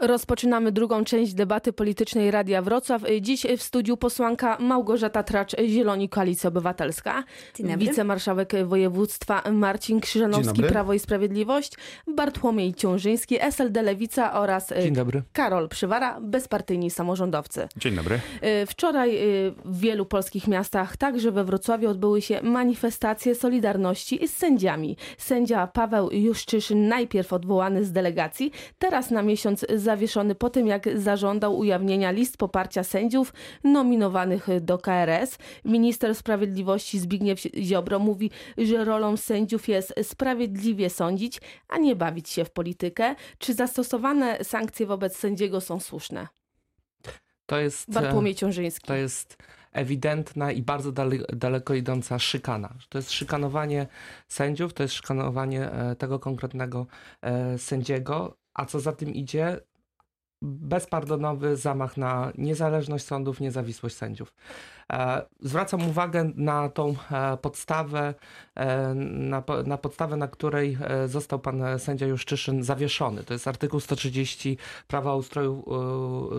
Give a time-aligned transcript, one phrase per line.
[0.00, 3.02] Rozpoczynamy drugą część debaty politycznej Radia Wrocław.
[3.20, 7.24] Dziś w studiu posłanka Małgorzata Tracz, Zieloni Koalicja Obywatelska.
[7.76, 11.72] Wicemarszałek województwa Marcin Krzyżanowski, Prawo i Sprawiedliwość.
[12.06, 15.22] Bartłomiej Ciążyński, SLD Lewica oraz Dzień dobry.
[15.32, 17.68] Karol Przywara, bezpartyjni samorządowcy.
[17.76, 18.20] Dzień dobry.
[18.66, 19.18] Wczoraj
[19.64, 24.96] w wielu polskich miastach, także we Wrocławiu, odbyły się manifestacje Solidarności z sędziami.
[25.18, 31.58] Sędzia Paweł Juszczyszyn, najpierw odwołany z delegacji, teraz na miesiąc zawieszony po tym, jak zażądał
[31.58, 33.32] ujawnienia list poparcia sędziów
[33.64, 35.38] nominowanych do KRS.
[35.64, 42.44] Minister Sprawiedliwości Zbigniew Ziobro mówi, że rolą sędziów jest sprawiedliwie sądzić, a nie bawić się
[42.44, 43.14] w politykę.
[43.38, 46.28] Czy zastosowane sankcje wobec sędziego są słuszne?
[47.46, 48.86] To jest, Bartłomiej Ciążyński.
[48.86, 49.36] To jest
[49.72, 52.74] ewidentna i bardzo dale, daleko idąca szykana.
[52.88, 53.86] To jest szykanowanie
[54.28, 56.86] sędziów, to jest szykanowanie tego konkretnego
[57.56, 59.60] sędziego, a co za tym idzie,
[60.42, 64.34] bezpardonowy zamach na niezależność sądów, niezawisłość sędziów.
[65.40, 66.94] Zwracam uwagę na tą
[67.42, 68.14] podstawę,
[69.04, 73.24] na, na podstawę, na której został pan sędzia Juszczyszyn zawieszony.
[73.24, 75.64] To jest artykuł 130 Prawa ustroju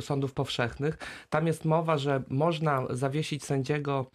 [0.01, 0.97] sądów powszechnych.
[1.29, 4.05] Tam jest mowa, że można zawiesić sędziego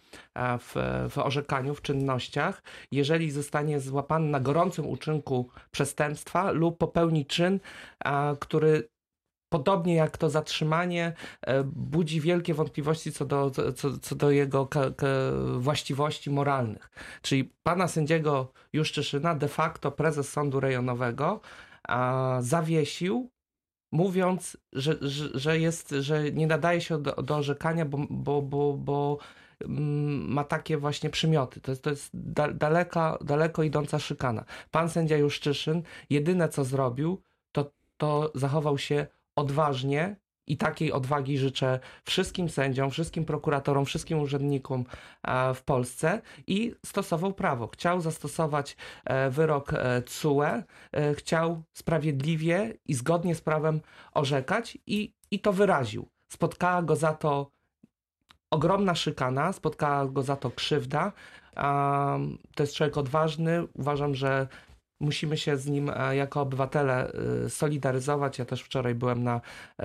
[0.59, 0.75] w,
[1.09, 7.59] w orzekaniu, w czynnościach, jeżeli zostanie złapany na gorącym uczynku przestępstwa lub popełni czyn,
[8.39, 8.89] który
[9.49, 11.13] podobnie jak to zatrzymanie,
[11.65, 14.69] budzi wielkie wątpliwości co do, co, co do jego
[15.57, 16.89] właściwości moralnych.
[17.21, 21.41] Czyli pana sędziego Juszczyszyna, de facto prezes sądu rejonowego,
[22.39, 23.29] zawiesił,
[23.91, 28.73] mówiąc, że, że, że, jest, że nie nadaje się do, do orzekania, bo, bo, bo,
[28.73, 29.17] bo
[30.27, 31.61] ma takie właśnie przymioty.
[31.61, 32.09] To jest, to jest
[32.53, 34.45] daleka, daleko idąca szykana.
[34.71, 39.07] Pan sędzia Juszczyszyn jedyne co zrobił, to, to zachował się
[39.37, 40.15] odważnie
[40.47, 44.85] i takiej odwagi życzę wszystkim sędziom, wszystkim prokuratorom, wszystkim urzędnikom
[45.55, 47.67] w Polsce i stosował prawo.
[47.67, 48.77] Chciał zastosować
[49.29, 49.71] wyrok
[50.05, 50.63] CUE,
[51.13, 53.81] chciał sprawiedliwie i zgodnie z prawem
[54.13, 56.09] orzekać i, i to wyraził.
[56.33, 57.51] Spotkała go za to
[58.51, 61.11] ogromna szykana, spotkała go za to krzywda.
[62.55, 63.67] To jest człowiek odważny.
[63.73, 64.47] Uważam, że
[64.99, 67.11] musimy się z nim jako obywatele
[67.49, 68.39] solidaryzować.
[68.39, 69.41] Ja też wczoraj byłem na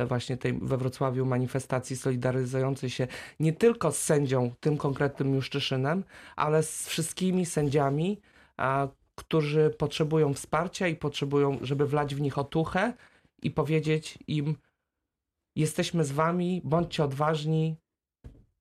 [0.08, 3.06] właśnie tej we Wrocławiu manifestacji solidaryzującej się
[3.40, 6.04] nie tylko z sędzią, tym konkretnym Juszczyszynem,
[6.36, 8.20] ale z wszystkimi sędziami,
[9.14, 12.92] którzy potrzebują wsparcia i potrzebują, żeby wlać w nich otuchę
[13.42, 14.56] i powiedzieć im
[15.56, 17.76] jesteśmy z wami, bądźcie odważni,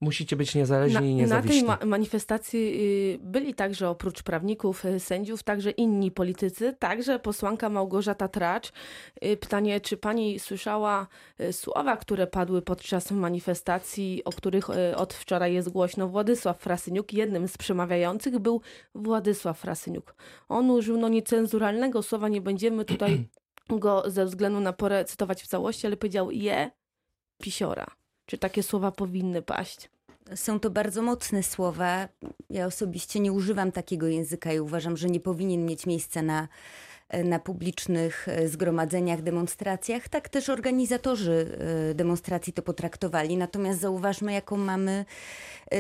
[0.02, 1.64] musicie być niezależni na, i niezawiśni.
[1.64, 2.80] Na tej ma manifestacji
[3.20, 8.72] byli także oprócz prawników, sędziów, także inni politycy, także posłanka Małgorzata Tracz.
[9.40, 11.08] Pytanie, czy pani słyszała
[11.52, 16.08] słowa, które padły podczas manifestacji, o których od wczoraj jest głośno?
[16.08, 18.62] Władysław Frasyniuk, jednym z przemawiających był
[18.96, 20.16] Władysław Frasyniuk.
[20.50, 23.28] On użył no, niecenzuralnego słowa, nie będziemy tutaj
[23.70, 26.72] go ze względu na porę cytować w całości, ale powiedział je
[27.42, 28.01] pisiora.
[28.26, 29.90] Czy takie słowa powinny paść?
[30.36, 32.08] Są to bardzo mocne słowa.
[32.50, 36.48] Ja osobiście nie używam takiego języka i uważam, że nie powinien mieć miejsca na,
[37.24, 40.10] na publicznych zgromadzeniach, demonstracjach.
[40.10, 41.58] Tak też organizatorzy
[41.96, 43.38] demonstracji to potraktowali.
[43.38, 45.06] Natomiast zauważmy, jaką mamy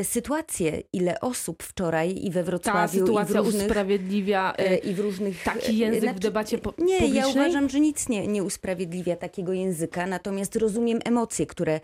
[0.03, 4.53] sytuację, ile osób wczoraj i we Wrocławiu Ta sytuacja i w różnych, usprawiedliwia
[4.83, 7.13] i w różnych taki język znaczy, w debacie po Nie, publicznej?
[7.13, 11.79] ja uważam, że nic nie, nie usprawiedliwia takiego języka, natomiast rozumiem emocje, które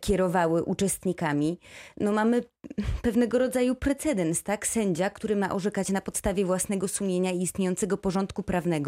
[0.00, 1.58] kierowały uczestnikami.
[2.00, 2.42] No mamy
[3.02, 4.66] pewnego rodzaju precedens, tak?
[4.66, 8.85] Sędzia, który ma orzekać na podstawie własnego sumienia i istniejącego porządku prawnego,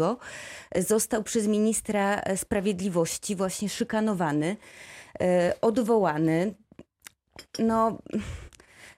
[0.75, 4.57] został przez ministra sprawiedliwości właśnie szykanowany,
[5.61, 6.55] odwołany.
[7.59, 7.97] No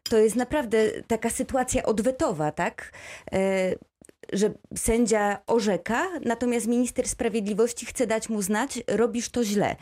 [0.04, 2.92] to jest naprawdę taka sytuacja odwetowa, tak?
[4.32, 9.76] Że sędzia orzeka, natomiast minister sprawiedliwości chce dać mu znać, robisz to źle.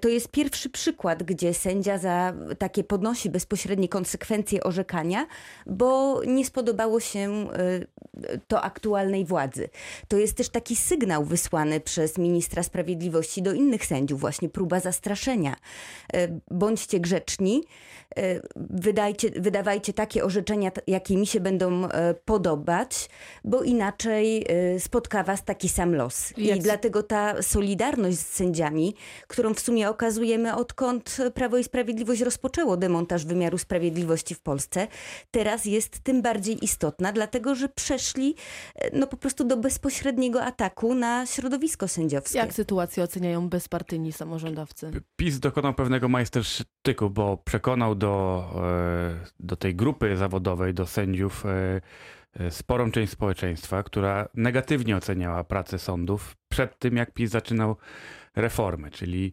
[0.00, 5.26] To jest pierwszy przykład, gdzie sędzia za takie podnosi bezpośrednie konsekwencje orzekania,
[5.66, 7.48] bo nie spodobało się
[8.48, 9.68] to aktualnej władzy.
[10.08, 15.56] To jest też taki sygnał wysłany przez ministra sprawiedliwości do innych sędziów, właśnie próba zastraszenia.
[16.50, 17.64] Bądźcie grzeczni,
[18.56, 21.88] wydajcie, wydawajcie takie orzeczenia, jakie mi się będą
[22.24, 23.08] podobać,
[23.44, 24.44] bo inaczej inaczej
[24.74, 26.38] y, spotka was taki sam los.
[26.38, 28.94] I dlatego ta solidarność z sędziami,
[29.26, 34.88] którą w sumie okazujemy odkąd Prawo i Sprawiedliwość rozpoczęło demontaż wymiaru sprawiedliwości w Polsce,
[35.30, 38.34] teraz jest tym bardziej istotna, dlatego że przeszli
[38.74, 42.38] e, no po prostu do bezpośredniego ataku na środowisko sędziowskie.
[42.38, 44.90] Jak sytuację oceniają bezpartyjni samorządowcy?
[45.16, 51.80] PiS dokonał pewnego majstersztyku, bo przekonał do, e, do tej grupy zawodowej, do sędziów, e,
[52.50, 57.76] sporą część społeczeństwa, która negatywnie oceniała pracę sądów przed tym, jak PiS zaczynał
[58.36, 59.32] reformy, czyli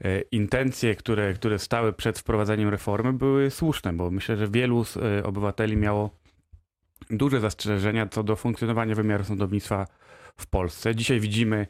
[0.00, 4.96] e, intencje, które, które stały przed wprowadzaniem reformy były słuszne, bo myślę, że wielu z,
[4.96, 6.10] e, obywateli miało
[7.10, 9.86] duże zastrzeżenia co do funkcjonowania wymiaru sądownictwa
[10.36, 10.94] w Polsce.
[10.94, 11.66] Dzisiaj widzimy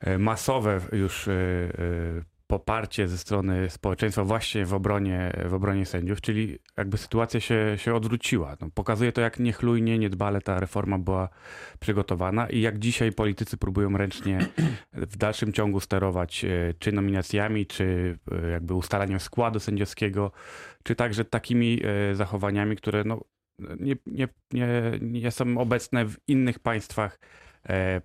[0.00, 6.20] e, masowe już e, e, poparcie ze strony społeczeństwa właśnie w obronie, w obronie sędziów,
[6.20, 8.56] czyli jakby sytuacja się, się odwróciła.
[8.60, 11.28] No, pokazuje to, jak niechlujnie, niedbale ta reforma była
[11.80, 14.38] przygotowana i jak dzisiaj politycy próbują ręcznie
[14.92, 20.32] w dalszym ciągu sterować e, czy nominacjami, czy e, jakby ustalaniem składu sędziowskiego,
[20.82, 23.20] czy także takimi e, zachowaniami, które no,
[23.80, 24.68] nie, nie, nie,
[25.00, 27.18] nie są obecne w innych państwach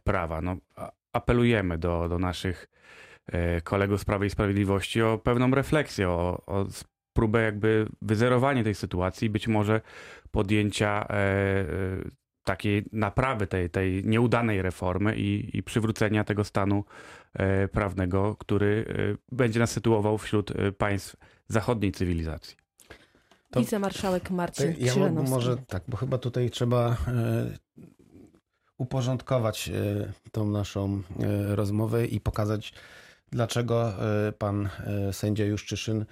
[0.04, 0.42] prawa.
[0.42, 0.58] No,
[1.14, 2.68] apelujemy do, do naszych
[3.64, 6.66] kolegów z Prawa i Sprawiedliwości o pewną refleksję, o, o
[7.14, 9.82] próbę jakby wyzerowania tej sytuacji, być może
[10.32, 11.66] podjęcia e, e,
[12.44, 16.84] takiej naprawy tej, tej nieudanej reformy i, i przywrócenia tego stanu
[17.34, 21.16] e, prawnego, który e, będzie nas sytuował wśród e, państw
[21.48, 22.56] zachodniej cywilizacji.
[23.52, 27.58] To- Wicemarszałek Marcin Ja może tak, bo chyba tutaj trzeba e,
[28.78, 29.74] uporządkować e,
[30.32, 32.74] tą naszą e, rozmowę i pokazać,
[33.32, 33.90] dlaczego
[34.28, 34.70] e, pan
[35.10, 36.06] e, sędzia Juszczyszyn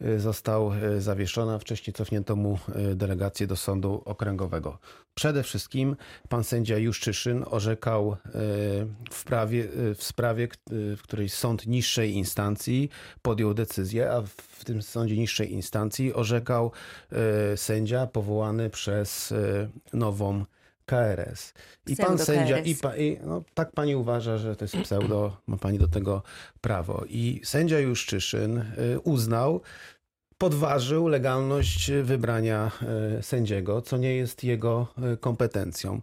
[0.00, 2.58] e, został zawieszony, a wcześniej cofnięto mu
[2.94, 4.78] delegację do sądu okręgowego.
[5.14, 5.96] Przede wszystkim
[6.28, 8.16] pan sędzia Juszczyszyn orzekał
[9.10, 12.88] w, prawie, w sprawie, w której sąd niższej instancji
[13.22, 16.72] podjął decyzję, a w tym sądzie niższej instancji orzekał
[17.56, 19.34] sędzia powołany przez
[19.92, 20.44] nową
[20.88, 21.52] KRS.
[21.86, 22.66] I pan Pseudo sędzia, KRS.
[22.66, 26.22] i, pa, i no, tak pani uważa, że to jest pseudo, ma pani do tego
[26.60, 27.04] prawo.
[27.08, 29.60] I sędzia Juszczyszyn y, uznał,
[30.38, 32.70] podważył legalność wybrania
[33.18, 36.00] y, sędziego, co nie jest jego y, kompetencją.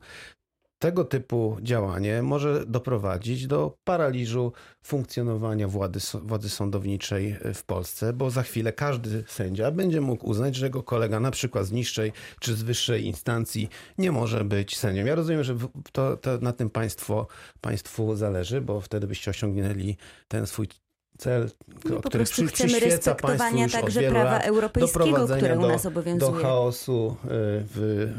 [0.80, 4.52] Tego typu działanie może doprowadzić do paraliżu
[4.84, 10.66] funkcjonowania władzy, władzy sądowniczej w Polsce, bo za chwilę każdy sędzia będzie mógł uznać, że
[10.66, 15.06] jego kolega na przykład z niższej czy z wyższej instancji nie może być sędzią.
[15.06, 15.56] Ja rozumiem, że
[15.92, 17.28] to, to na tym państwo,
[17.62, 19.98] państwu zależy, bo wtedy byście osiągnęli
[20.28, 20.68] ten swój
[21.18, 21.50] cel,
[21.90, 25.28] No, o po który prostu przy, chcemy przyświeca państwu już od także wielu prawa europejskiego,
[25.28, 26.44] które u do- nas do obowiązuje.
[26.44, 28.10] chaosu y, w,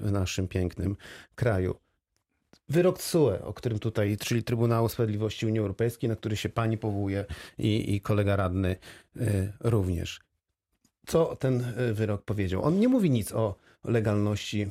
[0.00, 0.96] w naszym pięknym
[1.34, 1.74] kraju.
[2.68, 7.24] Wyrok TSUE, o którym tutaj, czyli Trybunału Sprawiedliwości Unii Europejskiej, na który się pani powołuje
[7.58, 8.76] i, i kolega radny
[9.16, 10.20] y, również.
[11.06, 11.60] Co ten
[11.90, 12.62] y, wyrok powiedział?
[12.64, 13.54] On nie mówi nic o
[13.84, 14.62] legalności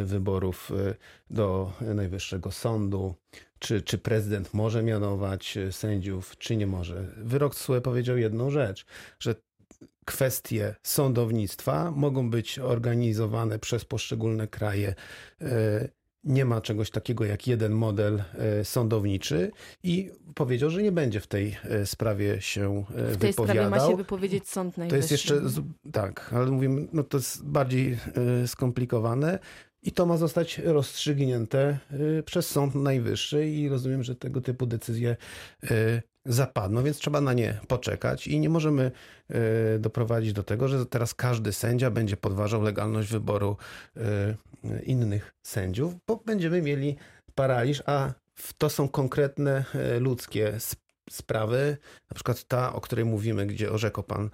[0.00, 0.94] y, wyborów y,
[1.30, 3.14] do Najwyższego Sądu,
[3.58, 7.06] czy, czy prezydent może mianować y, sędziów, czy nie może.
[7.16, 8.86] Wyrok TSUE powiedział jedną rzecz,
[9.20, 9.34] że
[10.04, 14.94] kwestie sądownictwa mogą być organizowane przez poszczególne kraje.
[16.26, 19.50] Nie ma czegoś takiego jak jeden model e, sądowniczy
[19.82, 23.62] i powiedział, że nie będzie w tej e, sprawie się e, W tej sprawie ma
[23.64, 23.90] wypowiadał.
[23.90, 24.90] się wypowiedzieć Sąd Najwyższy.
[24.90, 25.40] To jest jeszcze,
[25.92, 27.98] tak, ale mówimy, no to jest bardziej
[28.46, 29.38] skomplikowane
[29.82, 31.78] i to ma zostać rozstrzygnięte
[32.24, 35.16] przez Sąd Najwyższy i rozumiem, że tego typu decyzje
[36.26, 38.90] zapadną, więc trzeba na nie poczekać i nie możemy
[39.28, 43.56] e, doprowadzić do tego, że teraz każdy sędzia będzie podważał legalność wyboru
[43.96, 44.34] e,
[44.82, 46.96] innych sędziów, bo będziemy mieli
[47.34, 48.12] paraliż, a
[48.58, 51.76] to są konkretne e, ludzkie sp- sprawy,
[52.10, 54.30] na przykład ta, o której mówimy, gdzie orzekł pan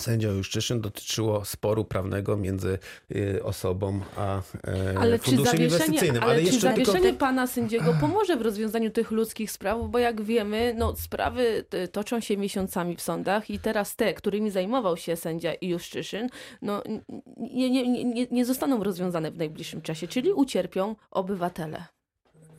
[0.00, 2.78] sędzia Juszczyszyn, dotyczyło sporu prawnego między
[3.14, 6.22] e, osobą a e, Ale funduszem zawieszenie, inwestycyjnym.
[6.22, 9.78] ale czy jeszcze tylko- zawieszenie pana sędziego pomoże w rozwiązaniu tych ludzkich spraw?
[9.88, 14.50] Bo jak wiemy, no, sprawy y, toczą się miesiącami w sądach i teraz te, którymi
[14.50, 16.28] zajmował się sędzia Juszczyszyn,
[16.62, 16.82] no,
[17.36, 21.84] nie, nie, nie, nie zostaną rozwiązane w najbliższym czasie, czyli ucierpią obywatele.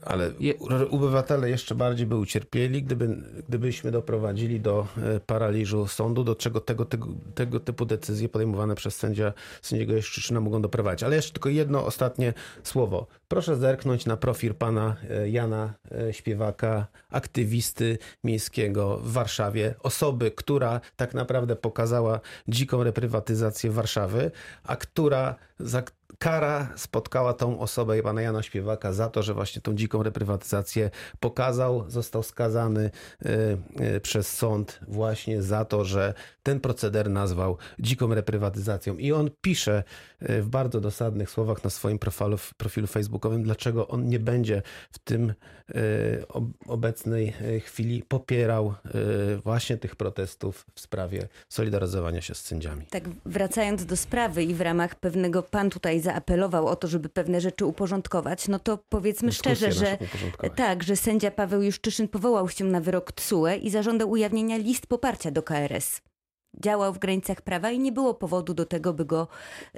[0.06, 0.58] Ale Je-
[0.90, 3.16] obywatele jeszcze bardziej by ucierpieli, gdyby,
[3.48, 8.96] gdybyśmy doprowadzili do e, paraliżu sądu, do czego tego, tego, tego typu decyzje podejmowane przez
[8.96, 9.32] sędzia,
[9.62, 11.02] sędziego Jeszczyszczyna mogą doprowadzić.
[11.02, 13.06] Ale jeszcze tylko jedno ostatnie słowo.
[13.28, 15.74] Proszę zerknąć na profil pana e, Jana
[16.08, 24.30] e, Śpiewaka, aktywisty miejskiego w Warszawie, osoby, która tak naprawdę pokazała dziką reprywatyzację Warszawy,
[24.64, 25.82] a która za
[26.18, 31.84] kara spotkała tą osobę, pana Jana Śpiewaka, za to, że właśnie tą dziką reprywatyzację pokazał.
[31.88, 32.90] Został skazany
[33.26, 33.28] y,
[33.96, 38.96] y, przez sąd właśnie za to, że ten proceder nazwał dziką reprywatyzacją.
[38.96, 39.84] I on pisze
[40.22, 44.98] y, w bardzo dosadnych słowach na swoim profilu, profilu facebookowym, dlaczego on nie będzie w
[44.98, 45.34] tym
[46.66, 48.74] obecnej chwili popierał
[49.44, 52.86] właśnie tych protestów w sprawie solidaryzowania się z sędziami.
[52.86, 57.40] Tak, wracając do sprawy i w ramach pewnego, pan tutaj zaapelował o to, żeby pewne
[57.40, 59.98] rzeczy uporządkować, no to powiedzmy Dyskusję szczerze,
[60.42, 64.86] że tak, że sędzia Paweł Juszczyszyn powołał się na wyrok TSUE i zażądał ujawnienia list
[64.86, 66.00] poparcia do KRS
[66.60, 69.28] działał w granicach prawa i nie było powodu do tego, by go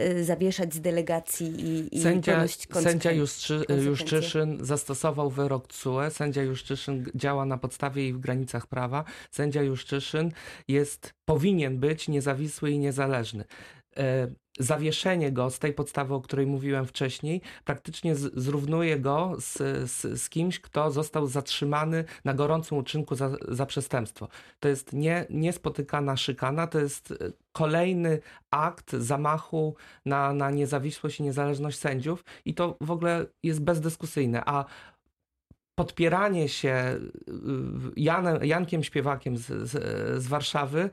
[0.01, 3.13] y, zawieszać z delegacji i, i sędzia, sędzia
[3.87, 6.11] Juszczyszyn zastosował wyrok TSUE.
[6.11, 9.05] Sędzia Juszczyszyn działa na podstawie i w granicach prawa.
[9.31, 10.33] Sędzia Juszczyszyn
[10.69, 13.45] jest, powinien być niezawisły i niezależny.
[13.99, 14.29] E,
[14.59, 19.59] zawieszenie go z tej podstawy, o której mówiłem wcześniej, praktycznie zrównuje go z,
[19.91, 24.29] z, z, kimś, kto został zatrzymany na gorącym uczynku za, za przestępstwo.
[24.61, 27.17] To jest nie, niespotykana szykana, to jest e,
[27.53, 29.77] kolejny akt zamachu
[30.07, 34.43] na, na niezawisłość i niezależność sędziów i to w ogóle jest bezdyskusyjne.
[34.47, 34.65] A
[35.79, 37.01] podpieranie się e,
[37.97, 39.73] Janem, Jankiem Śpiewakiem z, z,
[40.23, 40.91] z Warszawy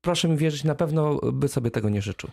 [0.00, 2.30] proszę mi wierzyć, na pewno by sobie tego nie życzył.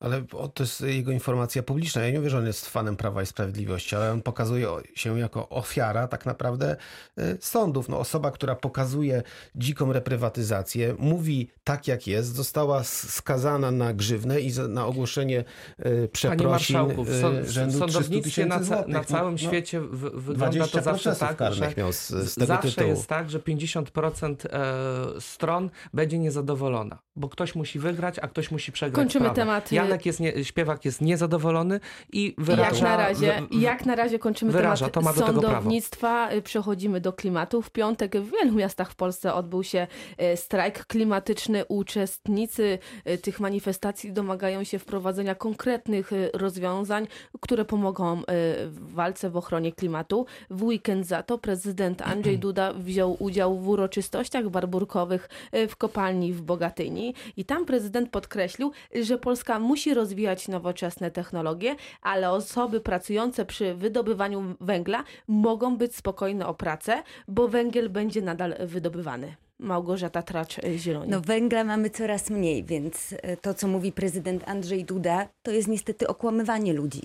[0.00, 0.24] Ale
[0.54, 2.02] to jest jego informacja publiczna.
[2.02, 5.48] Ja nie mówię, że on jest fanem Prawa i Sprawiedliwości, ale on pokazuje się jako
[5.48, 6.76] ofiara tak naprawdę
[7.18, 7.88] y, sądów.
[7.88, 9.22] No, osoba, która pokazuje
[9.54, 15.44] dziką reprywatyzację, mówi tak jak jest, została skazana na grzywnę i na ogłoszenie
[15.86, 17.06] y, przeprosin Panie Marszałku,
[17.42, 21.72] y, rzędu sądownictwie na, ca na całym no, świecie w, wygląda to zawsze tak, że
[21.76, 22.90] miał z, z tego zawsze tytułu.
[22.90, 28.72] jest tak, że 50% e, stron będzie niezadowolona, bo ktoś musi wygrać, a ktoś musi
[28.72, 31.80] przegrać Kończymy temat Janek jest nie, śpiewak jest niezadowolony
[32.12, 32.64] i wyraża...
[32.64, 37.62] Jak na razie, w, jak na razie kończymy wyraża, temat to sądownictwa, przechodzimy do klimatu.
[37.62, 39.86] W piątek w wielu miastach w Polsce odbył się
[40.32, 41.64] y, strajk klimatyczny.
[41.68, 42.78] Uczestnicy
[43.08, 47.06] y, tych manifestacji domagają się wprowadzenia konkretnych rozwiązań,
[47.40, 48.22] które pomogą
[48.66, 50.26] w walce w ochronie klimatu.
[50.50, 55.28] W weekend za to prezydent Andrzej Duda wziął udział w uroczystościach barburkowych
[55.68, 61.76] w kopalni w Bogatyni i tam prezydent podkreślił, że Polska musi musi rozwijać nowoczesne technologie,
[62.02, 68.54] ale osoby pracujące przy wydobywaniu węgla mogą być spokojne o pracę, bo węgiel będzie nadal
[68.60, 69.36] wydobywany.
[69.58, 71.10] Małgorzata Tracz-Zieloni.
[71.10, 75.68] No węgla mamy coraz mniej, więc e, to, co mówi prezydent Andrzej Duda, to jest
[75.68, 77.02] niestety okłamywanie ludzi.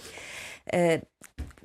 [0.73, 1.01] E,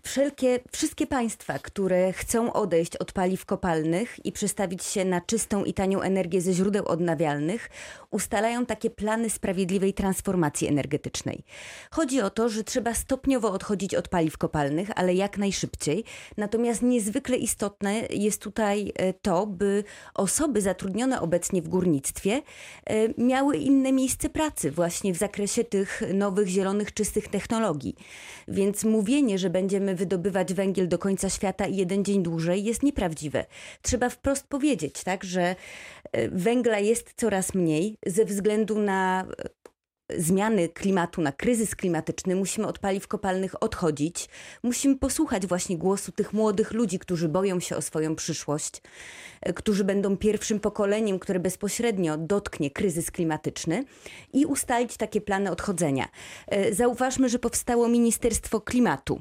[0.03, 5.75] wszelkie, wszystkie państwa, które chcą odejść od paliw kopalnych i przestawić się na czystą i
[5.75, 7.71] tanią energię ze źródeł odnawialnych,
[8.17, 11.45] ustalają takie plany sprawiedliwej transformacji energetycznej.
[11.91, 16.05] Chodzi o to, że trzeba stopniowo odchodzić od paliw kopalnych, ale jak najszybciej.
[16.37, 22.43] Natomiast niezwykle istotne jest tutaj e, to, by osoby zatrudnione obecnie w górnictwie
[22.85, 27.97] e, miały inne miejsce pracy właśnie w zakresie tych nowych, zielonych, czystych technologii.
[28.49, 33.47] Więc mówienie, że będziemy wydobywać węgiel do końca świata i jeden dzień dłużej jest nieprawdziwe.
[33.83, 35.57] Trzeba wprost powiedzieć, tak, że
[36.33, 39.27] węgla jest coraz mniej ze względu na
[40.13, 44.29] e, zmiany klimatu, na kryzys klimatyczny, musimy od paliw kopalnych odchodzić.
[44.63, 48.83] Musimy posłuchać właśnie głosu tych młodych ludzi, którzy boją się o swoją przyszłość,
[49.41, 53.85] e, którzy będą pierwszym pokoleniem, które bezpośrednio dotknie kryzys klimatyczny
[54.33, 56.09] i ustalić takie plany odchodzenia.
[56.73, 59.19] Zauważmy, że powstało Ministerstwo Klimatu.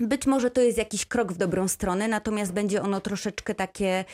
[0.00, 4.04] Być może to jest jakiś krok w dobrą stronę, natomiast będzie ono troszeczkę takie e,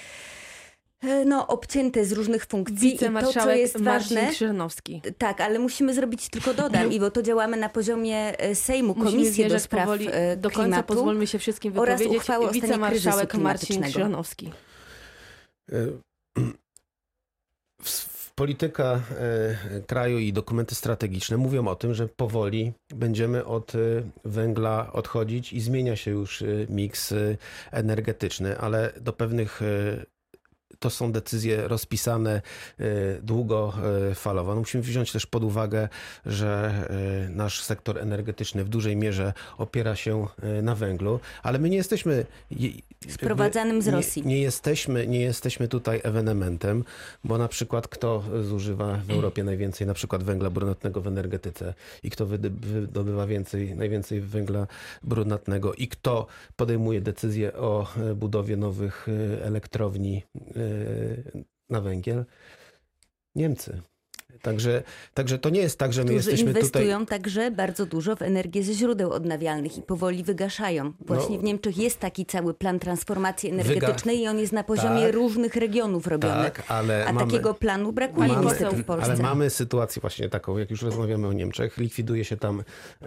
[1.27, 2.91] no, obcięte z różnych funkcji.
[2.93, 5.03] Wicemarszałek I to, co jest Marcin ważne, Krzyżanowski.
[5.19, 9.49] Tak, ale musimy zrobić tylko dodam, i bo to działamy na poziomie e, Sejmu, Komisji
[9.49, 12.07] do Spraw powoli, e, Do końca pozwólmy się wszystkim wypowiedzieć.
[12.07, 14.53] Oraz uchwały Wicemarszałek Marcin Krzyżanowski.
[18.37, 23.79] polityka e, kraju i dokumenty strategiczne mówią o tym, że powoli będziemy od e,
[24.25, 27.15] węgla odchodzić i zmienia się już e, miks
[27.71, 29.61] energetyczny, ale do pewnych
[30.79, 32.43] to są decyzje rozpisane
[32.79, 32.85] e,
[33.23, 34.55] długofalowo.
[34.55, 35.89] No musimy wziąć też pod uwagę,
[36.27, 36.73] że
[37.27, 41.77] e, nasz sektor energetyczny w dużej mierze opiera się e, na węglu, ale my nie
[41.77, 42.27] jesteśmy
[43.09, 44.23] sprowadzanym z Rosji.
[44.23, 46.85] Nie, nie, jesteśmy, nie jesteśmy tutaj ewenementem,
[47.25, 52.11] bo na przykład kto zużywa w Europie najwięcej na przykład węgla brunatnego w energetyce i
[52.11, 54.67] kto wydobywa więcej, najwięcej węgla
[55.03, 59.07] brunatnego i kto podejmuje decyzje o budowie nowych
[59.43, 60.23] elektrowni
[61.71, 62.25] na węgiel
[63.35, 63.83] Niemcy.
[64.43, 64.83] Także,
[65.15, 67.19] także to nie jest tak, że my jesteśmy inwestują tutaj...
[67.19, 70.93] także bardzo dużo w energię ze źródeł odnawialnych i powoli wygaszają.
[71.01, 71.41] Właśnie No.
[71.43, 75.15] w Niemczech jest taki cały plan transformacji energetycznej i on jest na poziomie Tak.
[75.15, 76.45] różnych regionów robiony.
[76.45, 77.31] Tak, ale A mamy...
[77.33, 79.13] takiego planu brakuje Mamy- niestety w Polsce.
[79.13, 82.65] Ale mamy sytuację właśnie taką, jak już rozmawiamy o Niemczech, likwiduje się tam
[83.03, 83.05] e,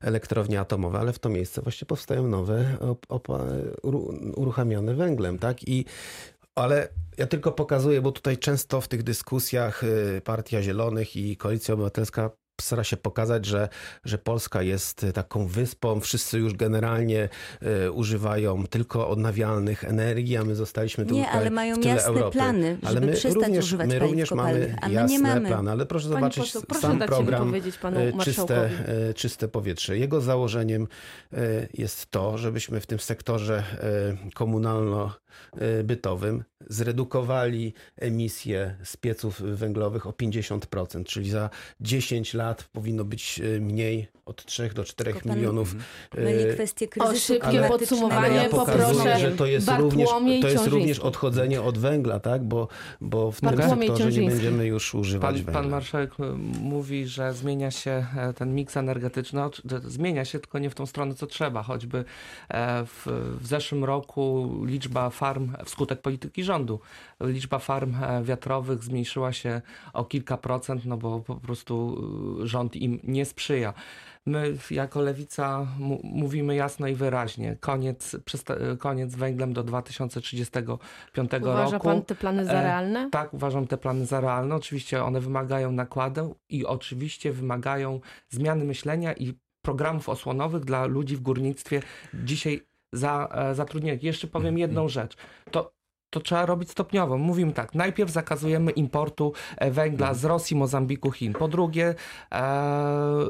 [0.00, 2.64] elektrownie atomowe, ale w to miejsce właśnie powstają nowe,
[3.08, 3.28] op,
[4.36, 5.68] uruchamiane węglem, tak?
[5.68, 5.84] I,
[6.56, 11.74] ale ja tylko pokazuję, bo tutaj często w tych dyskusjach e, Partia Zielonych i Koalicja
[11.74, 13.68] Obywatelska stara się pokazać, że,
[14.04, 17.28] że Polska jest taką wyspą, wszyscy już generalnie
[17.62, 22.32] e, używają tylko odnawialnych energii, a my zostaliśmy Nie, tutaj ale mają jasne Europy.
[22.38, 25.48] plany, ale żeby my przestać również, używać my również mamy a my jasne nie mamy.
[25.48, 27.60] plany, ale proszę Pani zobaczyć poseł, proszę sam program e,
[28.24, 28.70] czyste,
[29.08, 29.98] e, czyste powietrze.
[29.98, 30.88] Jego założeniem
[31.32, 31.38] e,
[31.74, 33.62] jest to, żebyśmy w tym sektorze e,
[34.34, 43.60] komunalno-bytowym zredukowali emisje z pieców węglowych o 50%, czyli za 10 lat powinno być e,
[43.60, 45.74] mniej od 3 do 4 Tylko pan milionów.
[46.16, 47.78] e, Myli kwestię kryzysu szybkie klimatycznego.
[47.78, 48.78] podsumowanie, ale ja poproszę.
[48.78, 50.08] pokazuję, że to jest, również,
[50.42, 52.44] to jest również odchodzenie od węgla, tak?
[52.44, 52.68] Bo,
[53.00, 55.52] bo w tym Bartłomiej sektorze nie będziemy już używać Pan, węgla.
[55.52, 56.22] pan marszałek e,
[56.60, 59.40] mówi, że zmienia się ten miks energetyczny.
[59.84, 61.62] Zmienia się, tylko nie w tą stronę, co trzeba.
[61.62, 62.04] Choćby
[62.86, 63.06] w,
[63.40, 66.80] w zeszłym roku liczba farm, wskutek polityki rządu,
[67.20, 69.60] liczba farm wiatrowych zmniejszyła się
[69.92, 72.02] o kilka procent, no bo po prostu
[72.42, 73.74] rząd im nie sprzyja.
[74.28, 75.66] My jako lewica
[76.02, 81.84] mówimy jasno i wyraźnie, koniec, przysta- koniec z węglem do 2035 Uważa roku.
[81.88, 83.08] pan te plany za E, realne?
[83.10, 84.54] Tak, uważam te plany za realne.
[84.54, 91.20] Oczywiście one wymagają nakładu i oczywiście wymagają zmiany myślenia i programów osłonowych dla ludzi w
[91.20, 91.82] górnictwie
[92.14, 92.60] dzisiaj
[92.92, 94.02] za, e, zatrudnionych.
[94.02, 95.16] Jeszcze powiem jedną rzecz.
[95.50, 95.75] To
[96.16, 97.18] to trzeba robić stopniowo.
[97.18, 101.32] Mówimy tak, najpierw zakazujemy importu e, węgla z Rosji, Mozambiku, Chin.
[101.32, 101.94] Po drugie,
[102.32, 102.44] e,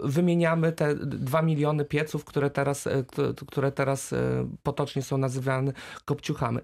[0.05, 3.05] wymieniamy te 2 miliony pieców, które teraz, e,
[3.47, 4.15] które teraz
[4.63, 5.73] potocznie są nazywane
[6.05, 6.59] kopciuchami.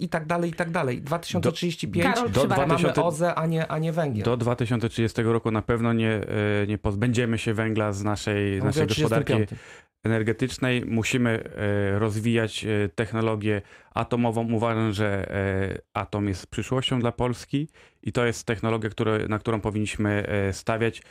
[0.00, 1.02] I tak dalej, i tak dalej.
[1.02, 2.66] 2035 Karol Do Przywara.
[2.66, 4.24] mamy 2000 OZE, a nie, a nie węgiel.
[4.24, 6.20] Do 2030 roku na pewno nie,
[6.68, 9.60] nie pozbędziemy się węgla z naszej, Mówię naszej gospodarki 35.
[10.06, 10.84] energetycznej.
[10.86, 13.62] Musimy e, rozwijać e, technologię
[13.94, 14.52] atomową.
[14.52, 17.68] Uważam, że e, atom jest przyszłością dla Polski
[18.02, 21.02] i to jest technologia, które, na którą powinniśmy stawiać.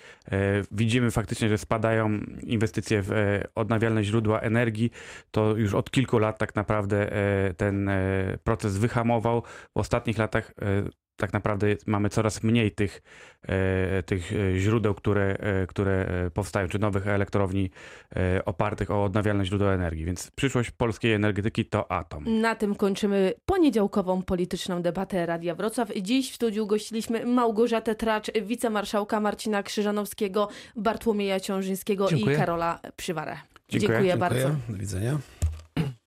[0.72, 4.92] Widzimy faktycznie, że spadają inwestycje w odnawialne źródła energii.
[5.32, 7.12] To już od kilku lat tak naprawdę
[7.58, 7.90] ten
[8.44, 9.44] proces wyhamował.
[9.74, 10.54] W ostatnich latach
[11.18, 13.02] tak naprawdę mamy coraz mniej tych,
[13.48, 17.70] e, tych e, źródeł, które, e, które powstają, czy nowych elektrowni
[18.46, 20.06] opartych o odnawialne źródła energii.
[20.06, 22.42] Więc przyszłość polskiej energetyki to atom.
[22.42, 25.90] Na tym kończymy poniedziałkową polityczną debatę Radia Wrocław.
[26.02, 32.36] Dziś w studiu gościliśmy Małgorzatę Tracz, wicemarszałka Marcina Krzyżanowskiego, Bartłomieja Ciążyńskiego Dziękuję.
[32.36, 33.38] i Karola Przywarę.
[33.70, 33.90] Dziękuję.
[33.90, 34.50] Dziękuję bardzo.
[34.70, 35.18] Do widzenia.